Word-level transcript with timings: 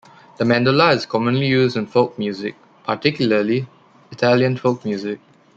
The 0.37 0.45
mandola 0.45 0.95
is 0.95 1.05
commonly 1.05 1.45
used 1.45 1.77
in 1.77 1.85
folk 1.85 2.17
music-particularly 2.17 3.67
Italian 4.11 4.57
folk 4.57 4.83
music. 4.83 5.19